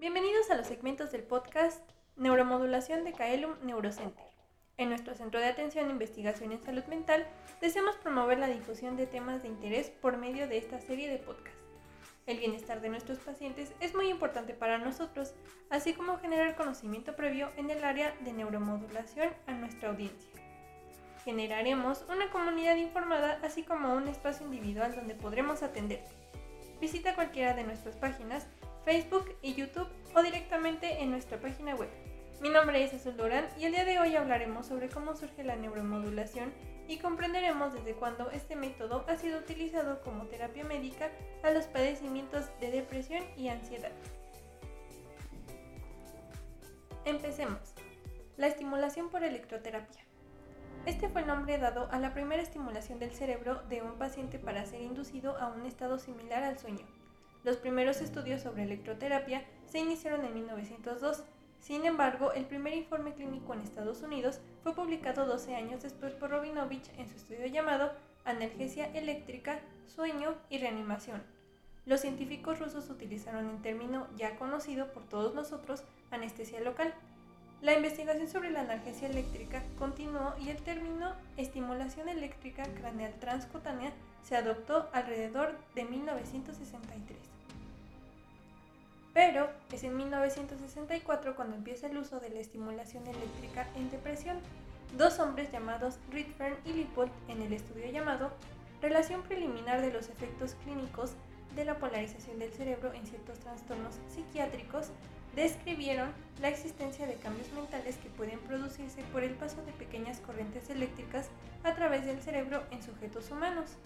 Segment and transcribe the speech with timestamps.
[0.00, 1.82] Bienvenidos a los segmentos del podcast
[2.14, 4.26] Neuromodulación de Kaelum Neurocenter.
[4.76, 7.26] En nuestro centro de atención e investigación en salud mental,
[7.60, 11.58] deseamos promover la difusión de temas de interés por medio de esta serie de podcasts.
[12.28, 15.34] El bienestar de nuestros pacientes es muy importante para nosotros,
[15.68, 20.30] así como generar conocimiento previo en el área de neuromodulación a nuestra audiencia.
[21.24, 26.14] Generaremos una comunidad informada, así como un espacio individual donde podremos atenderte.
[26.80, 28.46] Visita cualquiera de nuestras páginas
[28.88, 31.90] Facebook y YouTube o directamente en nuestra página web.
[32.40, 35.56] Mi nombre es Azul Durán y el día de hoy hablaremos sobre cómo surge la
[35.56, 36.54] neuromodulación
[36.88, 41.10] y comprenderemos desde cuándo este método ha sido utilizado como terapia médica
[41.42, 43.92] a los padecimientos de depresión y ansiedad.
[47.04, 47.74] Empecemos.
[48.38, 50.00] La estimulación por electroterapia.
[50.86, 54.64] Este fue el nombre dado a la primera estimulación del cerebro de un paciente para
[54.64, 56.86] ser inducido a un estado similar al sueño.
[57.44, 61.22] Los primeros estudios sobre electroterapia se iniciaron en 1902.
[61.60, 66.30] Sin embargo, el primer informe clínico en Estados Unidos fue publicado 12 años después por
[66.30, 67.92] Robinovich en su estudio llamado
[68.24, 71.22] Analgesia eléctrica, sueño y reanimación.
[71.86, 76.92] Los científicos rusos utilizaron el término ya conocido por todos nosotros, anestesia local.
[77.62, 84.36] La investigación sobre la analgesia eléctrica continuó y el término estimulación eléctrica craneal transcutánea se
[84.36, 87.18] adoptó alrededor de 1963.
[89.14, 94.38] Pero es en 1964 cuando empieza el uso de la estimulación eléctrica en depresión.
[94.96, 98.30] Dos hombres llamados Ritfern y Lippold en el estudio llamado
[98.80, 101.12] Relación preliminar de los efectos clínicos
[101.56, 104.90] de la polarización del cerebro en ciertos trastornos psiquiátricos
[105.34, 110.70] describieron la existencia de cambios mentales que pueden producirse por el paso de pequeñas corrientes
[110.70, 111.28] eléctricas
[111.64, 113.76] a través del cerebro en sujetos humanos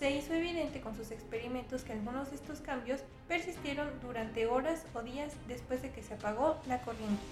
[0.00, 5.02] se hizo evidente con sus experimentos que algunos de estos cambios persistieron durante horas o
[5.02, 7.22] días después de que se apagó la corriente.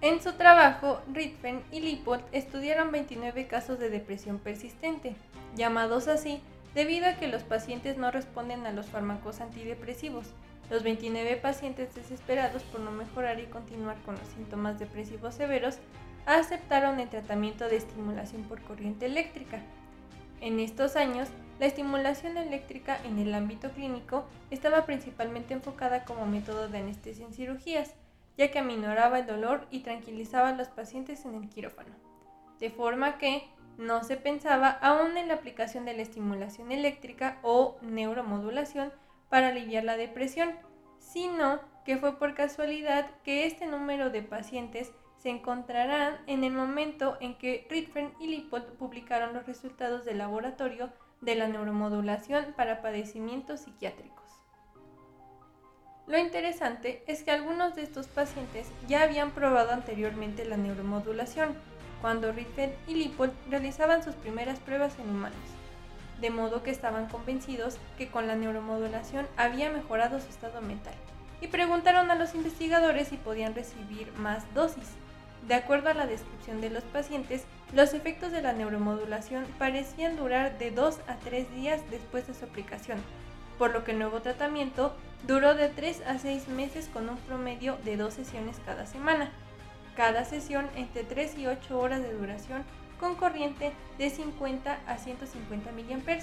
[0.00, 5.14] En su trabajo, Ritven y Lippold estudiaron 29 casos de depresión persistente,
[5.56, 6.40] llamados así
[6.74, 10.24] debido a que los pacientes no responden a los fármacos antidepresivos.
[10.70, 15.80] Los 29 pacientes desesperados por no mejorar y continuar con los síntomas depresivos severos
[16.24, 19.60] aceptaron el tratamiento de estimulación por corriente eléctrica,
[20.40, 21.28] en estos años,
[21.58, 27.34] la estimulación eléctrica en el ámbito clínico estaba principalmente enfocada como método de anestesia en
[27.34, 27.94] cirugías,
[28.38, 31.94] ya que aminoraba el dolor y tranquilizaba a los pacientes en el quirófano.
[32.58, 37.76] De forma que no se pensaba aún en la aplicación de la estimulación eléctrica o
[37.82, 38.92] neuromodulación
[39.28, 40.54] para aliviar la depresión,
[40.98, 47.18] sino que fue por casualidad que este número de pacientes se encontrarán en el momento
[47.20, 53.60] en que Ritfren y Lippold publicaron los resultados del laboratorio de la neuromodulación para padecimientos
[53.60, 54.24] psiquiátricos.
[56.06, 61.54] Lo interesante es que algunos de estos pacientes ya habían probado anteriormente la neuromodulación,
[62.00, 65.38] cuando Ritfren y Lippold realizaban sus primeras pruebas en humanos,
[66.20, 70.94] de modo que estaban convencidos que con la neuromodulación había mejorado su estado mental,
[71.42, 74.96] y preguntaron a los investigadores si podían recibir más dosis.
[75.46, 80.58] De acuerdo a la descripción de los pacientes, los efectos de la neuromodulación parecían durar
[80.58, 82.98] de 2 a 3 días después de su aplicación,
[83.58, 84.94] por lo que el nuevo tratamiento
[85.26, 89.30] duró de 3 a 6 meses con un promedio de 2 sesiones cada semana.
[89.96, 92.64] Cada sesión entre 3 y 8 horas de duración
[92.98, 96.18] con corriente de 50 a 150 mA,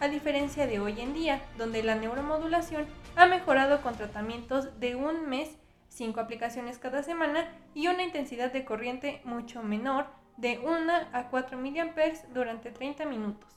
[0.00, 5.28] a diferencia de hoy en día, donde la neuromodulación ha mejorado con tratamientos de un
[5.28, 5.50] mes
[5.90, 10.06] 5 aplicaciones cada semana y una intensidad de corriente mucho menor
[10.38, 11.92] de 1 a 4 mA
[12.32, 13.48] durante 30 minutos.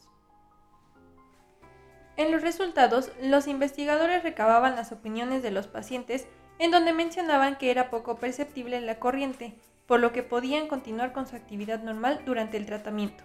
[2.17, 6.27] En los resultados, los investigadores recababan las opiniones de los pacientes
[6.59, 9.55] en donde mencionaban que era poco perceptible la corriente,
[9.87, 13.23] por lo que podían continuar con su actividad normal durante el tratamiento.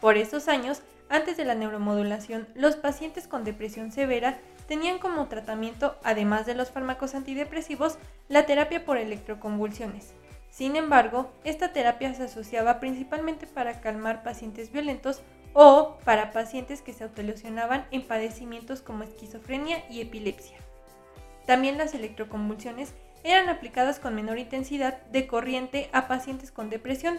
[0.00, 5.96] Por esos años, antes de la neuromodulación, los pacientes con depresión severa tenían como tratamiento,
[6.02, 10.14] además de los fármacos antidepresivos, la terapia por electroconvulsiones.
[10.50, 15.22] Sin embargo, esta terapia se asociaba principalmente para calmar pacientes violentos
[15.52, 20.58] o para pacientes que se autolesionaban en padecimientos como esquizofrenia y epilepsia.
[21.46, 22.94] También las electroconvulsiones
[23.24, 27.18] eran aplicadas con menor intensidad de corriente a pacientes con depresión.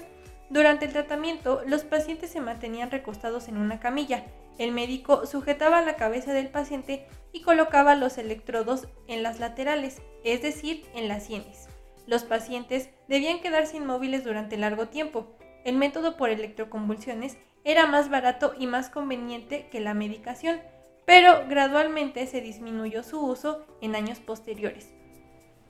[0.50, 4.26] Durante el tratamiento, los pacientes se mantenían recostados en una camilla
[4.58, 10.42] el médico sujetaba la cabeza del paciente y colocaba los electrodos en las laterales, es
[10.42, 11.68] decir, en las sienes.
[12.08, 15.36] Los pacientes debían quedarse inmóviles durante largo tiempo.
[15.66, 20.62] El método por electroconvulsiones era más barato y más conveniente que la medicación,
[21.06, 24.95] pero gradualmente se disminuyó su uso en años posteriores.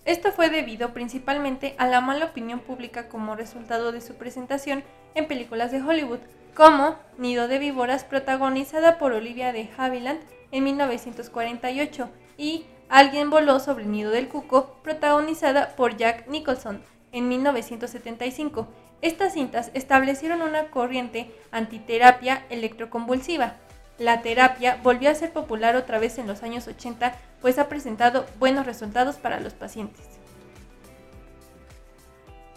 [0.05, 4.83] Esto fue debido principalmente a la mala opinión pública como resultado de su presentación
[5.15, 6.19] en películas de Hollywood,
[6.55, 10.21] como Nido de Víboras protagonizada por Olivia de Havilland
[10.51, 16.81] en 1948 y Alguien voló sobre el nido del cuco protagonizada por Jack Nicholson
[17.11, 18.67] en 1975.
[19.01, 23.55] Estas cintas establecieron una corriente antiterapia electroconvulsiva.
[23.97, 28.25] La terapia volvió a ser popular otra vez en los años 80, pues ha presentado
[28.39, 30.05] buenos resultados para los pacientes.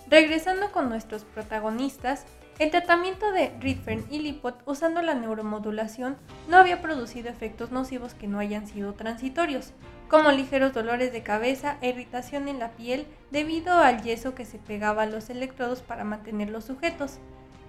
[0.08, 2.24] Regresando con nuestros protagonistas,
[2.58, 6.16] el tratamiento de Ritfern y Lipot usando la neuromodulación
[6.48, 9.74] no había producido efectos nocivos que no hayan sido transitorios,
[10.08, 14.58] como ligeros dolores de cabeza e irritación en la piel debido al yeso que se
[14.58, 17.18] pegaba a los electrodos para mantenerlos sujetos.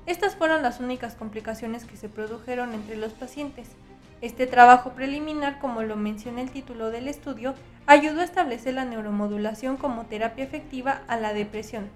[0.10, 3.68] Estas fueron las únicas complicaciones que se produjeron entre los pacientes.
[4.22, 7.54] Este trabajo preliminar, como lo menciona el título del estudio,
[7.86, 11.90] ayudó a establecer la neuromodulación como terapia efectiva a la depresión.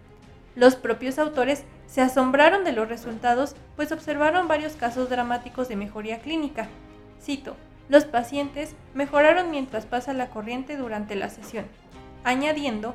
[0.56, 6.20] Los propios autores se asombraron de los resultados, pues observaron varios casos dramáticos de mejoría
[6.20, 6.68] clínica.
[7.20, 7.56] Cito,
[7.90, 11.66] los pacientes mejoraron mientras pasa la corriente durante la sesión,
[12.24, 12.94] añadiendo,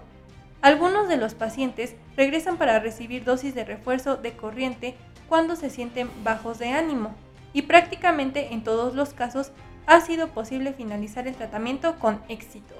[0.61, 4.97] algunos de los pacientes regresan para recibir dosis de refuerzo de corriente
[5.29, 7.15] cuando se sienten bajos de ánimo,
[7.53, 9.53] y prácticamente en todos los casos
[9.87, 12.75] ha sido posible finalizar el tratamiento con éxito.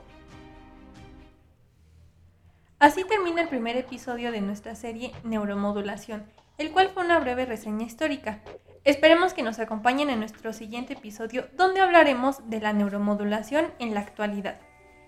[2.79, 6.25] Así termina el primer episodio de nuestra serie Neuromodulación,
[6.59, 8.41] el cual fue una breve reseña histórica.
[8.85, 14.01] Esperemos que nos acompañen en nuestro siguiente episodio donde hablaremos de la neuromodulación en la
[14.01, 14.61] actualidad.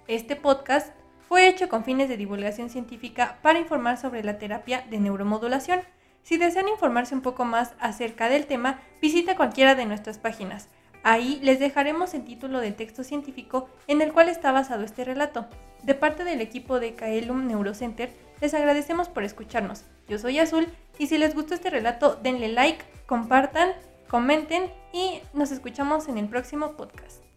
[0.08, 0.92] Este podcast
[1.28, 5.80] fue hecho con fines de divulgación científica para informar sobre la terapia de neuromodulación.
[6.22, 10.68] Si desean informarse un poco más acerca del tema, visita cualquiera de nuestras páginas.
[11.02, 15.46] Ahí les dejaremos el título del texto científico en el cual está basado este relato.
[15.82, 19.84] De parte del equipo de Kaelum Neurocenter, les agradecemos por escucharnos.
[20.08, 20.68] Yo soy Azul
[20.98, 23.70] y si les gustó este relato, denle like, compartan,
[24.08, 27.29] comenten y nos escuchamos en el próximo podcast.